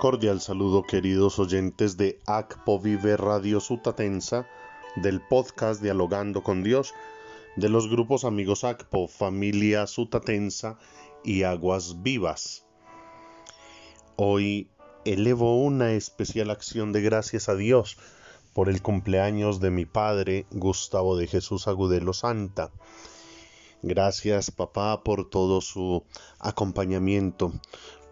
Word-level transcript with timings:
Cordial 0.00 0.42
saludo 0.42 0.82
queridos 0.82 1.38
oyentes 1.38 1.96
de 1.96 2.18
ACPO 2.26 2.78
Vive 2.78 3.16
Radio 3.16 3.60
Sutatensa, 3.60 4.46
del 4.96 5.22
podcast 5.22 5.80
Dialogando 5.80 6.42
con 6.42 6.62
Dios, 6.62 6.92
de 7.56 7.70
los 7.70 7.88
grupos 7.88 8.24
amigos 8.24 8.62
ACPO, 8.62 9.08
Familia 9.08 9.86
Sutatensa 9.86 10.78
y 11.24 11.44
Aguas 11.44 12.02
Vivas. 12.02 12.66
Hoy 14.16 14.68
elevo 15.06 15.62
una 15.62 15.94
especial 15.94 16.50
acción 16.50 16.92
de 16.92 17.00
gracias 17.00 17.48
a 17.48 17.54
Dios 17.54 17.96
por 18.52 18.68
el 18.68 18.82
cumpleaños 18.82 19.60
de 19.60 19.70
mi 19.70 19.86
padre 19.86 20.44
Gustavo 20.50 21.16
de 21.16 21.26
Jesús 21.26 21.68
Agudelo 21.68 22.12
Santa. 22.12 22.70
Gracias 23.82 24.50
papá 24.50 25.02
por 25.02 25.30
todo 25.30 25.60
su 25.60 26.02
acompañamiento, 26.38 27.52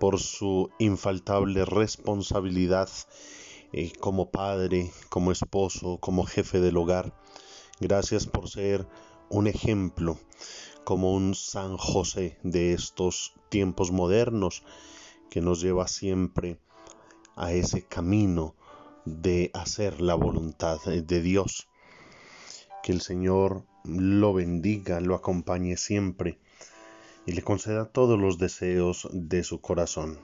por 0.05 0.21
su 0.21 0.69
infaltable 0.79 1.65
responsabilidad 1.65 2.91
eh, 3.73 3.91
como 3.99 4.31
padre, 4.31 4.93
como 5.09 5.33
esposo, 5.33 5.97
como 5.97 6.27
jefe 6.27 6.61
del 6.61 6.77
hogar. 6.77 7.15
Gracias 7.81 8.27
por 8.27 8.51
ser 8.51 8.87
un 9.31 9.47
ejemplo, 9.47 10.19
como 10.85 11.15
un 11.15 11.35
San 11.35 11.79
José 11.79 12.37
de 12.43 12.75
estos 12.75 13.33
tiempos 13.49 13.93
modernos 13.93 14.63
que 15.31 15.41
nos 15.41 15.63
lleva 15.63 15.89
siempre 15.89 16.59
a 17.35 17.55
ese 17.55 17.87
camino 17.87 18.55
de 19.07 19.51
hacer 19.55 20.03
la 20.03 20.17
voluntad 20.17 20.83
de 20.85 21.23
Dios. 21.23 21.67
Que 22.83 22.93
el 22.93 23.01
Señor 23.01 23.65
lo 23.85 24.35
bendiga, 24.35 25.01
lo 25.01 25.15
acompañe 25.15 25.79
siempre 25.79 26.44
y 27.27 27.33
le 27.33 27.43
conceda 27.43 27.87
todos 27.87 28.19
los 28.19 28.39
deseos 28.39 29.09
de 29.13 29.45
su 29.45 29.61
corazón. 29.61 30.19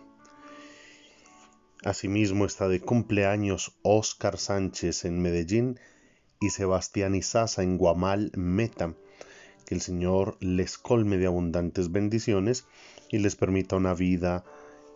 Asimismo 1.82 2.44
está 2.44 2.68
de 2.68 2.80
cumpleaños 2.80 3.72
Óscar 3.82 4.36
Sánchez 4.38 5.06
en 5.06 5.22
Medellín 5.22 5.80
y 6.38 6.50
Sebastián 6.50 7.14
Izaza 7.14 7.62
en 7.62 7.78
Guamal, 7.78 8.32
Meta. 8.34 8.94
Que 9.64 9.74
el 9.74 9.80
Señor 9.80 10.36
les 10.40 10.76
colme 10.76 11.16
de 11.16 11.26
abundantes 11.26 11.92
bendiciones 11.92 12.66
y 13.08 13.18
les 13.18 13.36
permita 13.36 13.76
una 13.76 13.94
vida 13.94 14.44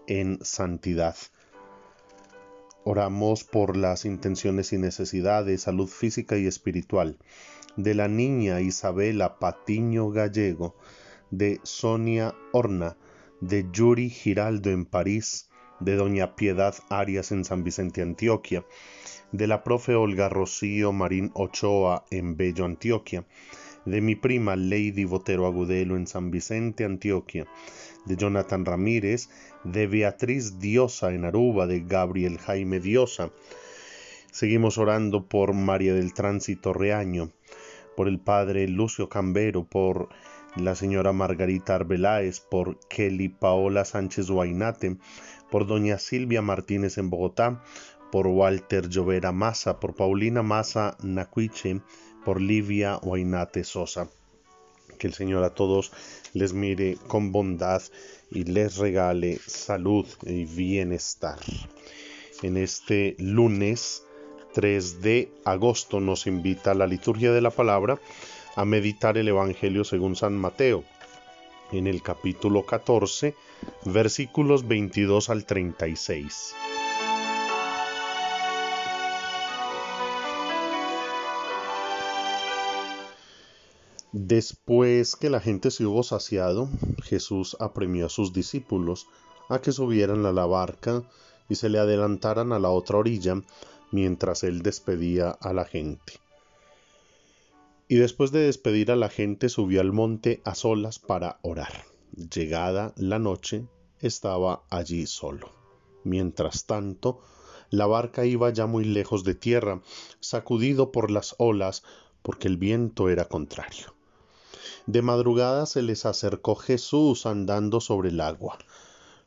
en 0.06 0.44
santidad. 0.44 1.16
Oramos 2.84 3.44
por 3.44 3.78
las 3.78 4.04
intenciones 4.04 4.74
y 4.74 4.78
necesidades, 4.78 5.62
salud 5.62 5.88
física 5.88 6.36
y 6.36 6.46
espiritual 6.46 7.16
de 7.76 7.94
la 7.94 8.08
niña 8.08 8.60
Isabela 8.60 9.38
Patiño 9.38 10.10
Gallego, 10.10 10.76
de 11.30 11.60
Sonia 11.62 12.34
Horna, 12.52 12.96
de 13.40 13.66
Yuri 13.72 14.10
Giraldo 14.10 14.70
en 14.70 14.84
París, 14.84 15.48
de 15.80 15.96
Doña 15.96 16.36
Piedad 16.36 16.74
Arias 16.88 17.32
en 17.32 17.44
San 17.44 17.64
Vicente, 17.64 18.02
Antioquia, 18.02 18.64
de 19.32 19.46
la 19.46 19.64
profe 19.64 19.94
Olga 19.94 20.28
Rocío 20.28 20.92
Marín 20.92 21.30
Ochoa 21.34 22.04
en 22.10 22.36
Bello, 22.36 22.64
Antioquia, 22.64 23.24
de 23.84 24.00
mi 24.00 24.14
prima 24.14 24.56
Lady 24.56 25.04
Botero 25.04 25.46
Agudelo 25.46 25.96
en 25.96 26.06
San 26.06 26.30
Vicente, 26.30 26.84
Antioquia, 26.84 27.46
de 28.06 28.16
Jonathan 28.16 28.64
Ramírez, 28.64 29.28
de 29.64 29.86
Beatriz 29.86 30.58
Diosa 30.58 31.12
en 31.12 31.24
Aruba, 31.24 31.66
de 31.66 31.80
Gabriel 31.80 32.38
Jaime 32.38 32.80
Diosa. 32.80 33.30
Seguimos 34.30 34.78
orando 34.78 35.26
por 35.26 35.52
María 35.52 35.94
del 35.94 36.14
Tránsito 36.14 36.72
Reaño, 36.72 37.30
por 37.96 38.08
el 38.08 38.18
padre 38.18 38.68
Lucio 38.68 39.08
Cambero, 39.08 39.64
por 39.64 40.08
la 40.56 40.74
señora 40.74 41.12
Margarita 41.12 41.74
Arbeláez, 41.74 42.40
por 42.40 42.78
Kelly 42.88 43.28
Paola 43.28 43.84
Sánchez 43.84 44.30
Guainate, 44.30 44.96
por 45.50 45.66
doña 45.66 45.98
Silvia 45.98 46.42
Martínez 46.42 46.98
en 46.98 47.10
Bogotá, 47.10 47.62
por 48.12 48.26
Walter 48.28 48.88
Llovera 48.88 49.32
Maza, 49.32 49.80
por 49.80 49.94
Paulina 49.94 50.42
Maza 50.42 50.96
Nacuiche, 51.02 51.80
por 52.24 52.40
Livia 52.40 52.96
Guainate 52.96 53.64
Sosa. 53.64 54.08
Que 54.98 55.08
el 55.08 55.14
Señor 55.14 55.42
a 55.42 55.54
todos 55.54 55.92
les 56.32 56.52
mire 56.52 56.96
con 57.08 57.32
bondad 57.32 57.82
y 58.30 58.44
les 58.44 58.76
regale 58.76 59.40
salud 59.44 60.06
y 60.22 60.44
bienestar. 60.44 61.38
En 62.42 62.56
este 62.56 63.16
lunes 63.18 64.04
3 64.54 65.02
de 65.02 65.32
agosto 65.44 65.98
nos 65.98 66.28
invita 66.28 66.70
a 66.70 66.74
la 66.74 66.86
liturgia 66.86 67.32
de 67.32 67.40
la 67.40 67.50
palabra 67.50 67.98
a 68.56 68.64
meditar 68.64 69.18
el 69.18 69.28
Evangelio 69.28 69.84
según 69.84 70.16
San 70.16 70.36
Mateo, 70.36 70.84
en 71.72 71.86
el 71.86 72.02
capítulo 72.02 72.64
14, 72.64 73.34
versículos 73.84 74.66
22 74.68 75.30
al 75.30 75.44
36. 75.44 76.54
Después 84.12 85.16
que 85.16 85.28
la 85.28 85.40
gente 85.40 85.72
se 85.72 85.84
hubo 85.84 86.04
saciado, 86.04 86.68
Jesús 87.02 87.56
apremió 87.58 88.06
a 88.06 88.08
sus 88.08 88.32
discípulos 88.32 89.08
a 89.48 89.58
que 89.58 89.72
subieran 89.72 90.24
a 90.24 90.32
la 90.32 90.46
barca 90.46 91.02
y 91.48 91.56
se 91.56 91.68
le 91.68 91.80
adelantaran 91.80 92.52
a 92.52 92.60
la 92.60 92.70
otra 92.70 92.98
orilla 92.98 93.42
mientras 93.90 94.44
él 94.44 94.62
despedía 94.62 95.30
a 95.30 95.52
la 95.52 95.64
gente. 95.64 96.23
Y 97.88 97.96
después 97.96 98.32
de 98.32 98.40
despedir 98.40 98.90
a 98.90 98.96
la 98.96 99.08
gente 99.08 99.48
subió 99.48 99.80
al 99.80 99.92
monte 99.92 100.40
a 100.44 100.54
solas 100.54 100.98
para 100.98 101.38
orar. 101.42 101.84
Llegada 102.16 102.94
la 102.96 103.18
noche, 103.18 103.66
estaba 104.00 104.62
allí 104.70 105.06
solo. 105.06 105.50
Mientras 106.04 106.66
tanto, 106.66 107.20
la 107.70 107.86
barca 107.86 108.24
iba 108.24 108.50
ya 108.50 108.66
muy 108.66 108.84
lejos 108.84 109.24
de 109.24 109.34
tierra, 109.34 109.82
sacudido 110.20 110.92
por 110.92 111.10
las 111.10 111.34
olas, 111.38 111.82
porque 112.22 112.48
el 112.48 112.56
viento 112.56 113.08
era 113.08 113.26
contrario. 113.26 113.94
De 114.86 115.02
madrugada 115.02 115.66
se 115.66 115.82
les 115.82 116.06
acercó 116.06 116.54
Jesús 116.56 117.26
andando 117.26 117.80
sobre 117.80 118.10
el 118.10 118.20
agua. 118.20 118.58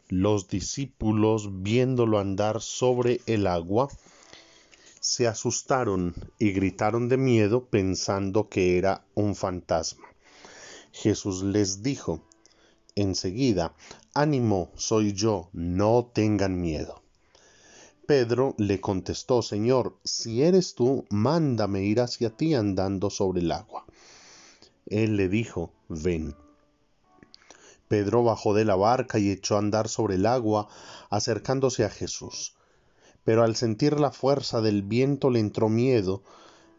Los 0.07 0.47
discípulos, 0.47 1.61
viéndolo 1.63 2.19
andar 2.19 2.61
sobre 2.61 3.21
el 3.25 3.47
agua, 3.47 3.89
se 5.09 5.25
asustaron 5.25 6.13
y 6.37 6.51
gritaron 6.51 7.07
de 7.07 7.15
miedo 7.15 7.63
pensando 7.63 8.49
que 8.49 8.77
era 8.77 9.05
un 9.15 9.35
fantasma. 9.35 10.05
Jesús 10.91 11.43
les 11.43 11.81
dijo 11.81 12.25
enseguida, 12.93 13.73
ánimo, 14.13 14.69
soy 14.75 15.13
yo, 15.13 15.47
no 15.53 16.11
tengan 16.13 16.59
miedo. 16.59 17.01
Pedro 18.05 18.53
le 18.57 18.81
contestó, 18.81 19.41
Señor, 19.41 19.97
si 20.03 20.43
eres 20.43 20.75
tú, 20.75 21.05
mándame 21.09 21.83
ir 21.83 22.01
hacia 22.01 22.31
ti 22.31 22.53
andando 22.53 23.09
sobre 23.09 23.39
el 23.39 23.53
agua. 23.53 23.85
Él 24.87 25.15
le 25.15 25.29
dijo, 25.29 25.71
ven. 25.87 26.35
Pedro 27.87 28.25
bajó 28.25 28.53
de 28.53 28.65
la 28.65 28.75
barca 28.75 29.19
y 29.19 29.31
echó 29.31 29.55
a 29.55 29.59
andar 29.59 29.87
sobre 29.87 30.15
el 30.15 30.25
agua, 30.25 30.67
acercándose 31.09 31.85
a 31.85 31.89
Jesús. 31.89 32.56
Pero 33.27 33.43
al 33.43 33.57
sentir 33.57 33.99
la 33.99 34.11
fuerza 34.11 34.61
del 34.61 34.83
viento 34.83 35.29
le 35.29 35.41
entró 35.41 35.67
miedo, 35.67 36.23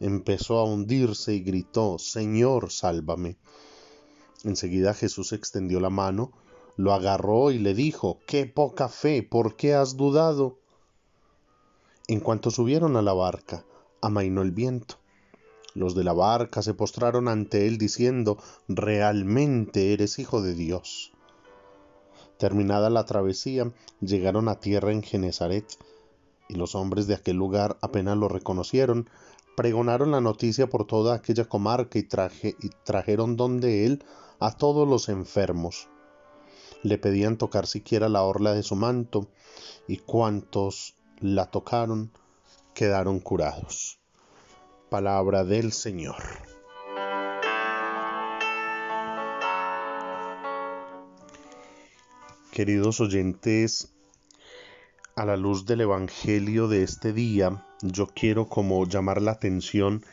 empezó 0.01 0.57
a 0.59 0.65
hundirse 0.65 1.35
y 1.35 1.41
gritó, 1.41 1.99
Señor, 1.99 2.73
sálvame. 2.73 3.37
Enseguida 4.45 4.95
Jesús 4.95 5.35
extendió 5.35 5.79
la 5.79 5.91
mano, 5.91 6.33
lo 6.77 6.95
agarró 6.95 7.51
y 7.51 7.59
le 7.59 7.75
dijo, 7.75 8.21
Qué 8.27 8.47
poca 8.47 8.89
fe, 8.89 9.23
¿por 9.23 9.57
qué 9.57 9.75
has 9.75 9.99
dudado? 9.99 10.59
En 12.07 12.21
cuanto 12.21 12.51
subieron 12.51 12.97
a 12.97 13.03
la 13.03 13.13
barca, 13.13 13.67
amainó 14.01 14.41
el 14.41 14.53
viento 14.53 14.97
los 15.75 15.95
de 15.95 16.03
la 16.03 16.13
barca 16.13 16.63
se 16.63 16.75
postraron 16.75 17.29
ante 17.29 17.67
él 17.67 17.79
diciendo, 17.79 18.39
Realmente 18.69 19.93
eres 19.93 20.19
hijo 20.19 20.43
de 20.43 20.55
Dios. 20.55 21.13
Terminada 22.39 22.91
la 22.91 23.05
travesía, 23.05 23.71
llegaron 24.01 24.49
a 24.49 24.61
tierra 24.61 24.93
en 24.93 25.03
Genezaret, 25.03 25.67
y 26.49 26.55
los 26.55 26.75
hombres 26.75 27.07
de 27.07 27.15
aquel 27.15 27.37
lugar 27.37 27.77
apenas 27.81 28.17
lo 28.17 28.29
reconocieron, 28.29 29.09
pregonaron 29.57 30.11
la 30.11 30.21
noticia 30.21 30.69
por 30.69 30.87
toda 30.87 31.15
aquella 31.15 31.45
comarca 31.45 31.99
y, 31.99 32.07
y 32.43 32.71
trajeron 32.85 33.37
donde 33.37 33.85
él 33.87 34.05
a 34.41 34.57
todos 34.57 34.89
los 34.89 35.09
enfermos. 35.09 35.89
Le 36.83 36.97
pedían 36.99 37.37
tocar 37.37 37.67
siquiera 37.67 38.09
la 38.09 38.23
orla 38.23 38.53
de 38.55 38.63
su 38.63 38.77
manto, 38.77 39.27
y 39.87 39.99
cuantos 39.99 40.95
la 41.21 41.47
tocaron 41.47 42.13
quedaron 42.75 43.19
curados. 43.19 43.99
Palabra 44.89 45.45
del 45.45 45.73
Señor. 45.73 46.23
Queridos 52.53 53.01
oyentes, 53.01 53.93
a 55.19 55.25
la 55.25 55.37
luz 55.37 55.67
del 55.67 55.81
Evangelio 55.81 56.69
de 56.69 56.85
este 56.85 57.13
día, 57.13 57.65
yo 57.83 58.07
quiero 58.07 58.47
como 58.47 58.87
llamar 58.87 59.21
la 59.21 59.33
atención 59.33 60.05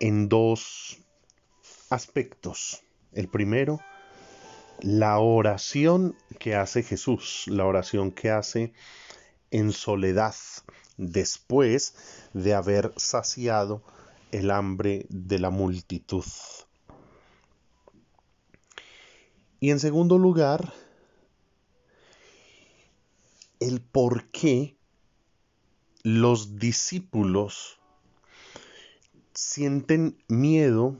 en 0.00 0.30
dos 0.30 0.96
aspectos. 1.90 2.82
El 3.12 3.28
primero, 3.28 3.80
la 4.80 5.18
oración 5.18 6.16
que 6.38 6.54
hace 6.54 6.82
Jesús, 6.82 7.44
la 7.48 7.66
oración 7.66 8.12
que 8.12 8.30
hace 8.30 8.72
en 9.50 9.72
soledad 9.72 10.34
después 10.96 11.94
de 12.32 12.54
haber 12.54 12.94
saciado 12.96 13.82
el 14.32 14.50
hambre 14.50 15.04
de 15.10 15.38
la 15.38 15.50
multitud. 15.50 16.24
Y 19.60 19.70
en 19.70 19.80
segundo 19.80 20.16
lugar, 20.16 20.72
el 23.64 23.80
por 23.80 24.30
qué 24.30 24.76
los 26.02 26.58
discípulos 26.58 27.80
sienten 29.32 30.22
miedo, 30.28 30.98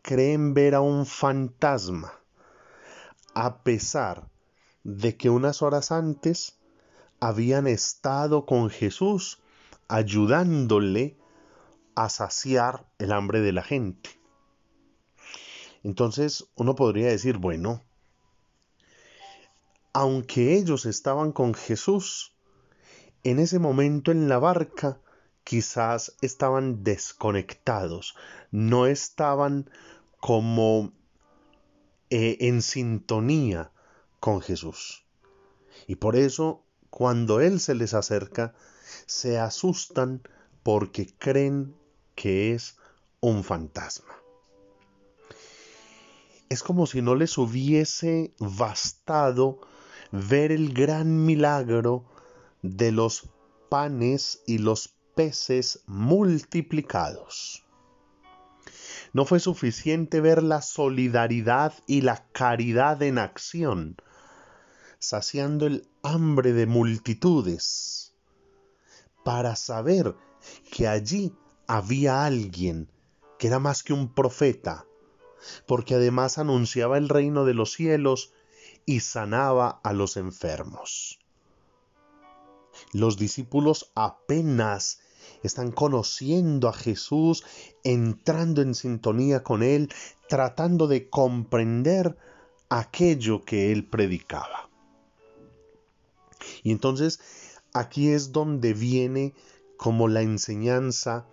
creen 0.00 0.54
ver 0.54 0.74
a 0.74 0.80
un 0.80 1.04
fantasma, 1.04 2.14
a 3.34 3.62
pesar 3.62 4.26
de 4.84 5.18
que 5.18 5.28
unas 5.28 5.60
horas 5.60 5.92
antes 5.92 6.58
habían 7.20 7.66
estado 7.66 8.46
con 8.46 8.70
Jesús 8.70 9.42
ayudándole 9.88 11.18
a 11.94 12.08
saciar 12.08 12.86
el 12.98 13.12
hambre 13.12 13.42
de 13.42 13.52
la 13.52 13.62
gente. 13.62 14.08
Entonces 15.82 16.46
uno 16.56 16.74
podría 16.74 17.08
decir, 17.08 17.36
bueno, 17.36 17.82
aunque 19.92 20.56
ellos 20.56 20.86
estaban 20.86 21.32
con 21.32 21.54
Jesús, 21.54 22.34
en 23.24 23.38
ese 23.38 23.58
momento 23.58 24.10
en 24.10 24.28
la 24.28 24.38
barca 24.38 25.00
quizás 25.44 26.16
estaban 26.20 26.82
desconectados, 26.82 28.14
no 28.50 28.86
estaban 28.86 29.70
como 30.20 30.92
eh, 32.10 32.38
en 32.40 32.62
sintonía 32.62 33.72
con 34.20 34.40
Jesús. 34.40 35.04
Y 35.86 35.96
por 35.96 36.16
eso 36.16 36.64
cuando 36.90 37.40
Él 37.40 37.60
se 37.60 37.74
les 37.74 37.94
acerca, 37.94 38.54
se 39.06 39.38
asustan 39.38 40.22
porque 40.62 41.12
creen 41.18 41.74
que 42.14 42.52
es 42.52 42.76
un 43.20 43.44
fantasma. 43.44 44.14
Es 46.48 46.62
como 46.62 46.86
si 46.86 47.00
no 47.00 47.14
les 47.14 47.38
hubiese 47.38 48.34
bastado 48.38 49.60
ver 50.12 50.52
el 50.52 50.74
gran 50.74 51.24
milagro 51.24 52.04
de 52.60 52.92
los 52.92 53.30
panes 53.70 54.42
y 54.46 54.58
los 54.58 54.94
peces 55.14 55.82
multiplicados. 55.86 57.64
No 59.14 59.24
fue 59.24 59.40
suficiente 59.40 60.20
ver 60.20 60.42
la 60.42 60.62
solidaridad 60.62 61.74
y 61.86 62.02
la 62.02 62.26
caridad 62.32 63.02
en 63.02 63.18
acción, 63.18 63.96
saciando 64.98 65.66
el 65.66 65.88
hambre 66.02 66.52
de 66.52 66.66
multitudes, 66.66 68.14
para 69.24 69.56
saber 69.56 70.14
que 70.70 70.88
allí 70.88 71.34
había 71.66 72.24
alguien 72.24 72.90
que 73.38 73.46
era 73.48 73.58
más 73.58 73.82
que 73.82 73.92
un 73.92 74.12
profeta, 74.12 74.86
porque 75.66 75.94
además 75.94 76.38
anunciaba 76.38 76.98
el 76.98 77.08
reino 77.08 77.44
de 77.44 77.54
los 77.54 77.72
cielos 77.72 78.32
y 78.86 79.00
sanaba 79.00 79.80
a 79.82 79.92
los 79.92 80.16
enfermos. 80.16 81.18
Los 82.92 83.16
discípulos 83.16 83.90
apenas 83.94 85.00
están 85.42 85.70
conociendo 85.72 86.68
a 86.68 86.72
Jesús, 86.72 87.44
entrando 87.84 88.62
en 88.62 88.74
sintonía 88.74 89.42
con 89.42 89.62
Él, 89.62 89.92
tratando 90.28 90.86
de 90.86 91.08
comprender 91.08 92.16
aquello 92.68 93.44
que 93.44 93.72
Él 93.72 93.86
predicaba. 93.86 94.68
Y 96.62 96.72
entonces 96.72 97.20
aquí 97.72 98.10
es 98.10 98.32
donde 98.32 98.74
viene 98.74 99.34
como 99.76 100.08
la 100.08 100.22
enseñanza 100.22 101.26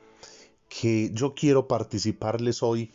que 0.69 1.11
yo 1.13 1.33
quiero 1.33 1.67
participarles 1.67 2.61
hoy 2.61 2.91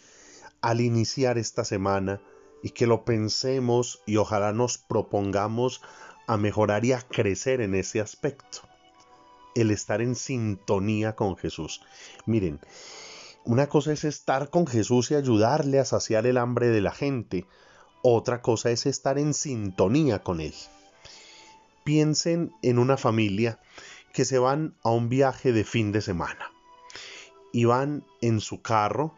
al 0.61 0.81
iniciar 0.81 1.39
esta 1.39 1.65
semana 1.65 2.21
y 2.65 2.71
que 2.71 2.87
lo 2.87 3.05
pensemos 3.05 4.01
y 4.07 4.17
ojalá 4.17 4.55
nos 4.55 4.79
propongamos 4.79 5.83
a 6.27 6.39
mejorar 6.39 6.87
y 6.87 6.93
a 6.93 7.03
crecer 7.03 7.61
en 7.61 7.75
ese 7.75 8.01
aspecto. 8.01 8.61
El 9.55 9.71
estar 9.71 10.01
en 10.01 10.17
sintonía 10.17 11.15
con 11.15 11.37
Jesús. 11.37 11.83
Miren, 12.25 12.61
una 13.45 13.69
cosa 13.69 13.93
es 13.93 14.05
estar 14.05 14.49
con 14.49 14.67
Jesús 14.67 15.11
y 15.11 15.15
ayudarle 15.15 15.79
a 15.79 15.85
saciar 15.85 16.27
el 16.27 16.39
hambre 16.39 16.69
de 16.69 16.81
la 16.81 16.93
gente. 16.93 17.47
Otra 18.01 18.41
cosa 18.41 18.71
es 18.71 18.87
estar 18.87 19.19
en 19.19 19.35
sintonía 19.35 20.21
con 20.23 20.41
Él. 20.41 20.55
Piensen 21.85 22.51
en 22.63 22.79
una 22.79 22.97
familia 22.97 23.61
que 24.15 24.25
se 24.25 24.39
van 24.39 24.75
a 24.83 24.89
un 24.89 25.11
viaje 25.11 25.53
de 25.53 25.65
fin 25.65 25.93
de 25.93 26.01
semana 26.01 26.51
y 27.53 27.67
van 27.67 28.07
en 28.23 28.41
su 28.41 28.63
carro, 28.63 29.13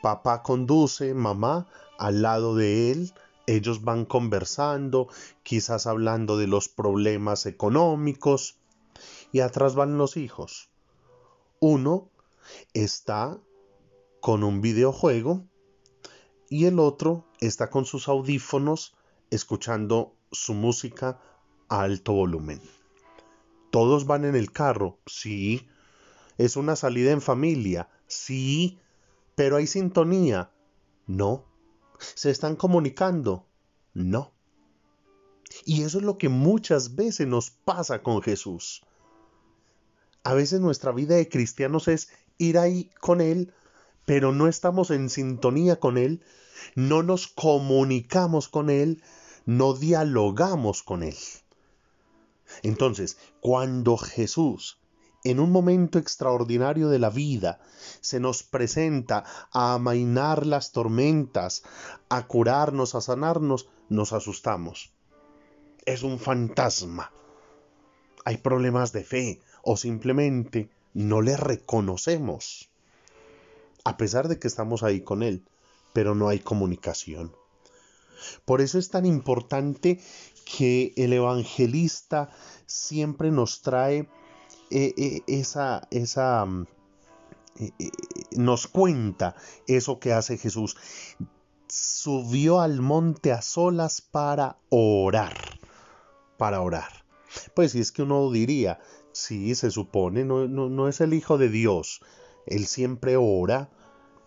papá 0.00 0.42
conduce, 0.42 1.12
mamá 1.12 1.68
al 2.00 2.22
lado 2.22 2.56
de 2.56 2.90
él, 2.90 3.12
ellos 3.46 3.82
van 3.82 4.06
conversando, 4.06 5.08
quizás 5.42 5.86
hablando 5.86 6.38
de 6.38 6.46
los 6.46 6.68
problemas 6.68 7.44
económicos, 7.44 8.58
y 9.32 9.40
atrás 9.40 9.74
van 9.74 9.98
los 9.98 10.16
hijos. 10.16 10.70
Uno 11.60 12.10
está 12.72 13.38
con 14.20 14.44
un 14.44 14.60
videojuego 14.60 15.44
y 16.48 16.64
el 16.64 16.78
otro 16.78 17.26
está 17.40 17.70
con 17.70 17.84
sus 17.84 18.08
audífonos 18.08 18.96
escuchando 19.30 20.16
su 20.32 20.54
música 20.54 21.20
alto 21.68 22.14
volumen. 22.14 22.60
Todos 23.70 24.06
van 24.06 24.24
en 24.24 24.34
el 24.36 24.52
carro, 24.52 24.98
sí. 25.06 25.68
Es 26.38 26.56
una 26.56 26.76
salida 26.76 27.12
en 27.12 27.20
familia, 27.20 27.88
sí. 28.06 28.80
Pero 29.36 29.56
hay 29.56 29.66
sintonía, 29.66 30.50
no. 31.06 31.49
¿Se 32.14 32.30
están 32.30 32.56
comunicando? 32.56 33.46
No. 33.94 34.32
Y 35.64 35.82
eso 35.82 35.98
es 35.98 36.04
lo 36.04 36.18
que 36.18 36.28
muchas 36.28 36.94
veces 36.94 37.26
nos 37.26 37.50
pasa 37.50 38.02
con 38.02 38.22
Jesús. 38.22 38.82
A 40.22 40.34
veces 40.34 40.60
nuestra 40.60 40.92
vida 40.92 41.16
de 41.16 41.28
cristianos 41.28 41.88
es 41.88 42.10
ir 42.38 42.58
ahí 42.58 42.90
con 43.00 43.20
Él, 43.20 43.52
pero 44.06 44.32
no 44.32 44.48
estamos 44.48 44.90
en 44.90 45.08
sintonía 45.08 45.78
con 45.78 45.98
Él, 45.98 46.22
no 46.74 47.02
nos 47.02 47.26
comunicamos 47.28 48.48
con 48.48 48.70
Él, 48.70 49.02
no 49.46 49.74
dialogamos 49.74 50.82
con 50.82 51.02
Él. 51.02 51.16
Entonces, 52.62 53.18
cuando 53.40 53.96
Jesús, 53.96 54.79
en 55.24 55.40
un 55.40 55.52
momento 55.52 55.98
extraordinario 55.98 56.88
de 56.88 56.98
la 56.98 57.10
vida, 57.10 57.60
se 58.00 58.20
nos 58.20 58.42
presenta 58.42 59.24
a 59.52 59.74
amainar 59.74 60.46
las 60.46 60.72
tormentas, 60.72 61.62
a 62.08 62.26
curarnos, 62.26 62.94
a 62.94 63.00
sanarnos, 63.00 63.68
nos 63.88 64.12
asustamos. 64.12 64.92
Es 65.84 66.02
un 66.02 66.18
fantasma. 66.18 67.12
Hay 68.24 68.38
problemas 68.38 68.92
de 68.92 69.04
fe 69.04 69.40
o 69.62 69.76
simplemente 69.76 70.70
no 70.94 71.20
le 71.20 71.36
reconocemos. 71.36 72.70
A 73.84 73.96
pesar 73.96 74.28
de 74.28 74.38
que 74.38 74.48
estamos 74.48 74.82
ahí 74.82 75.00
con 75.00 75.22
Él, 75.22 75.44
pero 75.92 76.14
no 76.14 76.28
hay 76.28 76.38
comunicación. 76.38 77.34
Por 78.44 78.60
eso 78.60 78.78
es 78.78 78.90
tan 78.90 79.06
importante 79.06 80.00
que 80.44 80.92
el 80.96 81.12
evangelista 81.12 82.30
siempre 82.66 83.30
nos 83.30 83.62
trae 83.62 84.08
eh, 84.70 84.94
eh, 84.96 85.22
esa, 85.26 85.86
esa, 85.90 86.44
mm, 86.44 86.66
eh, 87.60 87.90
nos 88.36 88.66
cuenta 88.66 89.34
eso 89.66 89.98
que 89.98 90.12
hace 90.12 90.38
Jesús. 90.38 90.76
Subió 91.68 92.60
al 92.60 92.80
monte 92.80 93.32
a 93.32 93.42
solas 93.42 94.00
para 94.00 94.58
orar, 94.68 95.36
para 96.36 96.60
orar. 96.60 97.04
Pues 97.54 97.72
si 97.72 97.80
es 97.80 97.92
que 97.92 98.02
uno 98.02 98.30
diría, 98.30 98.80
sí, 99.12 99.54
se 99.54 99.70
supone, 99.70 100.24
no, 100.24 100.48
no, 100.48 100.68
no 100.68 100.88
es 100.88 101.00
el 101.00 101.14
Hijo 101.14 101.38
de 101.38 101.48
Dios, 101.48 102.00
él 102.46 102.66
siempre 102.66 103.16
ora, 103.16 103.70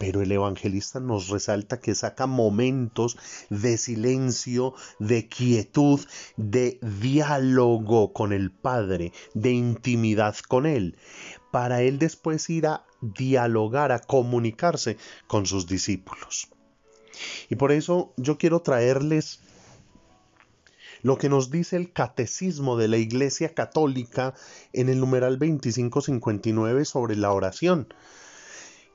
pero 0.05 0.21
el 0.21 0.33
evangelista 0.33 0.99
nos 0.99 1.29
resalta 1.29 1.79
que 1.79 1.95
saca 1.95 2.27
momentos 2.27 3.17
de 3.49 3.77
silencio, 3.77 4.73
de 4.99 5.29
quietud, 5.29 6.01
de 6.35 6.77
diálogo 6.99 8.11
con 8.11 8.33
el 8.33 8.51
Padre, 8.51 9.13
de 9.33 9.51
intimidad 9.51 10.35
con 10.49 10.65
Él, 10.65 10.97
para 11.53 11.83
Él 11.83 11.99
después 11.99 12.49
ir 12.49 12.67
a 12.67 12.83
dialogar, 12.99 13.93
a 13.93 13.99
comunicarse 13.99 14.97
con 15.27 15.45
sus 15.45 15.67
discípulos. 15.67 16.49
Y 17.49 17.55
por 17.55 17.71
eso 17.71 18.13
yo 18.17 18.37
quiero 18.37 18.61
traerles 18.61 19.39
lo 21.01 21.17
que 21.17 21.29
nos 21.29 21.49
dice 21.49 21.77
el 21.77 21.93
catecismo 21.93 22.75
de 22.75 22.89
la 22.89 22.97
Iglesia 22.97 23.53
Católica 23.53 24.33
en 24.73 24.89
el 24.89 24.99
numeral 24.99 25.39
2559 25.39 26.83
sobre 26.83 27.15
la 27.15 27.31
oración 27.31 27.87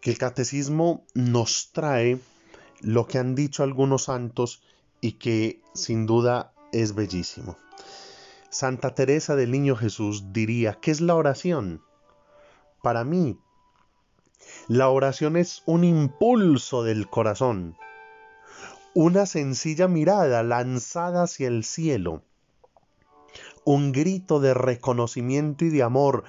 que 0.01 0.11
el 0.11 0.19
catecismo 0.19 1.05
nos 1.15 1.71
trae 1.73 2.19
lo 2.81 3.07
que 3.07 3.19
han 3.19 3.35
dicho 3.35 3.63
algunos 3.63 4.05
santos 4.05 4.63
y 5.01 5.13
que 5.13 5.61
sin 5.75 6.07
duda 6.07 6.53
es 6.73 6.95
bellísimo. 6.95 7.57
Santa 8.51 8.95
Teresa 8.95 9.37
del 9.37 9.51
Niño 9.51 9.77
Jesús 9.77 10.33
diría, 10.33 10.79
¿qué 10.81 10.91
es 10.91 11.01
la 11.01 11.15
oración? 11.15 11.83
Para 12.83 13.05
mí, 13.05 13.39
la 14.69 14.89
oración 14.89 15.37
es 15.37 15.63
un 15.67 15.85
impulso 15.85 16.83
del 16.83 17.09
corazón, 17.09 17.77
una 18.95 19.27
sencilla 19.27 19.89
mirada 19.89 20.43
lanzada 20.43 21.25
hacia 21.25 21.49
el 21.49 21.65
cielo, 21.65 22.23
un 23.65 23.93
grito 23.93 24.41
de 24.41 24.55
reconocimiento 24.55 25.65
y 25.65 25.69
de 25.69 25.83
amor, 25.83 26.25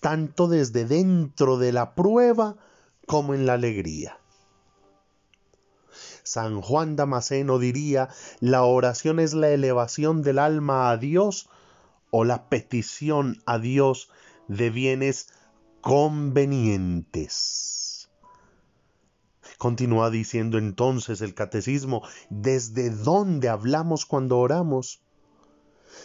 tanto 0.00 0.48
desde 0.48 0.86
dentro 0.86 1.56
de 1.56 1.72
la 1.72 1.94
prueba 1.94 2.56
como 3.10 3.34
en 3.34 3.44
la 3.44 3.54
alegría. 3.54 4.20
San 6.22 6.60
Juan 6.60 6.94
Damasceno 6.94 7.58
diría, 7.58 8.08
la 8.38 8.62
oración 8.62 9.18
es 9.18 9.34
la 9.34 9.48
elevación 9.48 10.22
del 10.22 10.38
alma 10.38 10.92
a 10.92 10.96
Dios 10.96 11.48
o 12.12 12.24
la 12.24 12.48
petición 12.48 13.42
a 13.46 13.58
Dios 13.58 14.10
de 14.46 14.70
bienes 14.70 15.26
convenientes. 15.80 18.08
Continúa 19.58 20.10
diciendo 20.10 20.56
entonces 20.56 21.20
el 21.20 21.34
catecismo, 21.34 22.06
¿desde 22.28 22.90
dónde 22.90 23.48
hablamos 23.48 24.06
cuando 24.06 24.38
oramos? 24.38 25.02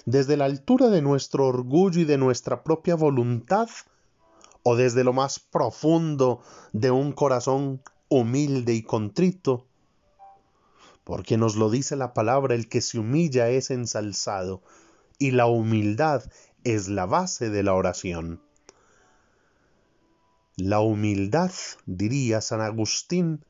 ¿Desde 0.07 0.37
la 0.37 0.45
altura 0.45 0.89
de 0.89 1.03
nuestro 1.03 1.45
orgullo 1.45 2.01
y 2.01 2.05
de 2.05 2.17
nuestra 2.17 2.63
propia 2.63 2.95
voluntad? 2.95 3.69
¿O 4.67 4.75
desde 4.75 5.03
lo 5.03 5.13
más 5.13 5.37
profundo 5.37 6.41
de 6.73 6.89
un 6.89 7.11
corazón 7.11 7.83
humilde 8.09 8.73
y 8.73 8.81
contrito? 8.81 9.67
Porque 11.03 11.37
nos 11.37 11.55
lo 11.55 11.69
dice 11.69 11.95
la 11.95 12.15
palabra, 12.15 12.55
el 12.55 12.67
que 12.67 12.81
se 12.81 12.97
humilla 12.97 13.47
es 13.49 13.69
ensalzado, 13.69 14.63
y 15.19 15.29
la 15.29 15.45
humildad 15.45 16.23
es 16.63 16.87
la 16.87 17.05
base 17.05 17.51
de 17.51 17.61
la 17.61 17.75
oración. 17.75 18.41
La 20.57 20.79
humildad, 20.79 21.51
diría 21.85 22.41
San 22.41 22.61
Agustín, 22.61 23.45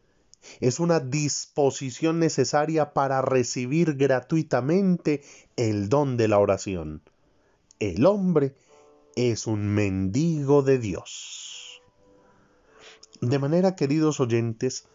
es 0.59 0.81
una 0.81 0.99
disposición 0.99 2.19
necesaria 2.19 2.91
para 2.91 3.21
recibir 3.21 3.95
gratuitamente 3.95 5.23
el 5.55 5.87
don 5.87 6.17
de 6.17 6.27
la 6.27 6.39
oración. 6.39 7.03
El 7.79 8.05
hombre 8.05 8.53
es 9.15 9.47
un 9.47 9.67
mendigo 9.67 10.61
de 10.61 10.79
Dios. 10.79 11.81
De 13.21 13.39
manera, 13.39 13.75
queridos 13.75 14.19
oyentes, 14.19 14.87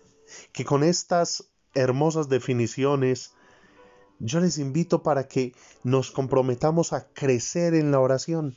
que 0.52 0.64
con 0.64 0.84
estas 0.84 1.50
hermosas 1.74 2.28
definiciones, 2.28 3.32
yo 4.18 4.40
les 4.40 4.58
invito 4.58 5.02
para 5.02 5.26
que 5.26 5.54
nos 5.82 6.10
comprometamos 6.10 6.92
a 6.92 7.08
crecer 7.08 7.74
en 7.74 7.90
la 7.90 8.00
oración 8.00 8.54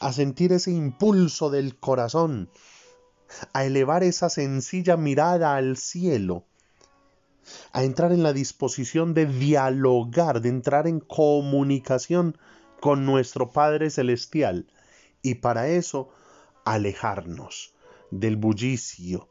a 0.00 0.12
sentir 0.12 0.52
ese 0.52 0.70
impulso 0.70 1.50
del 1.50 1.78
corazón, 1.78 2.50
a 3.52 3.64
elevar 3.64 4.02
esa 4.02 4.30
sencilla 4.30 4.96
mirada 4.96 5.56
al 5.56 5.76
cielo, 5.76 6.44
a 7.72 7.84
entrar 7.84 8.12
en 8.12 8.22
la 8.22 8.32
disposición 8.32 9.14
de 9.14 9.26
dialogar, 9.26 10.40
de 10.40 10.48
entrar 10.48 10.86
en 10.86 11.00
comunicación 11.00 12.36
con 12.80 13.04
nuestro 13.06 13.50
Padre 13.50 13.90
Celestial 13.90 14.66
y 15.22 15.36
para 15.36 15.68
eso 15.68 16.10
alejarnos 16.64 17.74
del 18.10 18.36
bullicio, 18.36 19.28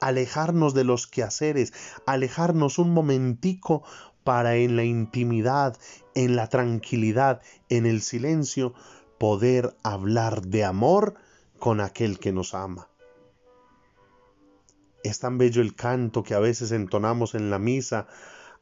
alejarnos 0.00 0.74
de 0.74 0.84
los 0.84 1.06
quehaceres, 1.06 1.72
alejarnos 2.06 2.78
un 2.78 2.90
momentico 2.90 3.82
para 4.24 4.56
en 4.56 4.76
la 4.76 4.84
intimidad, 4.84 5.76
en 6.14 6.36
la 6.36 6.48
tranquilidad, 6.48 7.42
en 7.68 7.86
el 7.86 8.02
silencio, 8.02 8.74
poder 9.18 9.76
hablar 9.82 10.42
de 10.42 10.64
amor 10.64 11.14
con 11.58 11.80
aquel 11.80 12.18
que 12.18 12.32
nos 12.32 12.54
ama. 12.54 12.88
Es 15.04 15.18
tan 15.18 15.38
bello 15.38 15.62
el 15.62 15.74
canto 15.74 16.22
que 16.22 16.34
a 16.34 16.38
veces 16.38 16.70
entonamos 16.72 17.34
en 17.34 17.50
la 17.50 17.58
misa. 17.58 18.06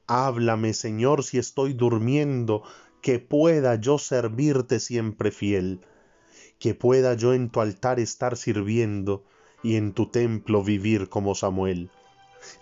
Háblame, 0.06 0.72
Señor, 0.72 1.22
si 1.22 1.38
estoy 1.38 1.74
durmiendo, 1.74 2.62
que 3.02 3.18
pueda 3.18 3.76
yo 3.76 3.98
servirte 3.98 4.80
siempre 4.80 5.30
fiel, 5.30 5.80
que 6.58 6.74
pueda 6.74 7.14
yo 7.14 7.34
en 7.34 7.50
tu 7.50 7.60
altar 7.60 8.00
estar 8.00 8.36
sirviendo 8.36 9.24
y 9.62 9.76
en 9.76 9.92
tu 9.92 10.06
templo 10.06 10.62
vivir 10.62 11.08
como 11.08 11.34
Samuel. 11.34 11.90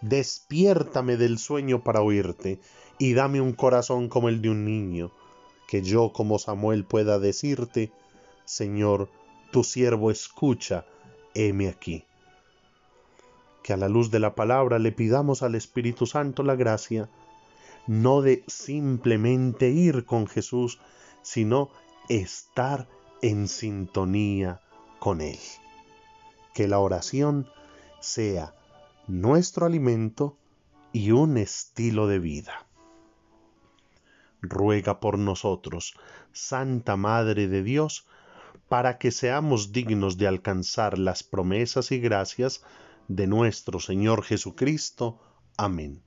Despiértame 0.03 1.17
del 1.17 1.39
sueño 1.39 1.83
para 1.83 2.03
oírte 2.03 2.61
y 2.99 3.15
dame 3.15 3.41
un 3.41 3.53
corazón 3.53 4.09
como 4.09 4.29
el 4.29 4.43
de 4.43 4.51
un 4.51 4.65
niño 4.65 5.13
que 5.69 5.83
yo 5.83 6.13
como 6.15 6.39
Samuel 6.39 6.85
pueda 6.85 7.19
decirte, 7.19 7.93
Señor, 8.47 9.11
tu 9.53 9.63
siervo 9.63 10.11
escucha, 10.11 10.87
heme 11.35 11.69
aquí. 11.69 12.05
Que 13.63 13.75
a 13.75 13.77
la 13.77 13.89
luz 13.89 14.11
de 14.11 14.19
la 14.19 14.35
palabra 14.35 14.79
le 14.79 14.93
pidamos 14.93 15.43
al 15.43 15.55
Espíritu 15.55 16.07
Santo 16.07 16.43
la 16.43 16.57
gracia, 16.57 17.11
no 17.89 18.23
de 18.23 18.45
simplemente 18.47 19.71
ir 19.71 20.05
con 20.05 20.29
Jesús, 20.29 20.79
sino 21.23 21.71
estar 22.09 22.87
en 23.23 23.49
sintonía 23.49 24.61
con 25.01 25.21
Él. 25.21 25.39
Que 26.55 26.69
la 26.69 26.79
oración 26.79 27.49
sea 28.01 28.55
nuestro 29.09 29.67
alimento 29.67 30.37
y 30.93 31.11
un 31.11 31.37
estilo 31.37 32.07
de 32.07 32.21
vida 32.21 32.69
ruega 34.41 35.01
por 35.01 35.19
nosotros, 35.19 35.95
Santa 36.33 36.97
Madre 36.97 37.49
de 37.49 37.63
Dios, 37.63 38.07
para 38.69 38.99
que 38.99 39.11
seamos 39.11 39.73
dignos 39.73 40.19
de 40.19 40.29
alcanzar 40.29 40.99
las 40.99 41.23
promesas 41.23 41.91
y 41.91 41.99
gracias 41.99 42.63
de 43.09 43.27
nuestro 43.27 43.81
Señor 43.81 44.23
Jesucristo. 44.23 45.21
Amén. 45.57 46.03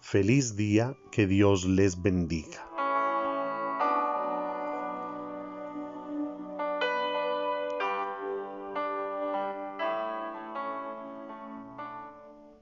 Feliz 0.00 0.56
día, 0.56 0.96
que 1.10 1.26
Dios 1.26 1.64
les 1.64 2.00
bendiga. 2.00 2.77